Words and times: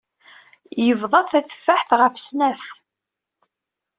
Yebḍa 0.85 1.21
tateffaḥt 1.31 1.91
ɣef 1.99 2.15
snat. 2.19 2.63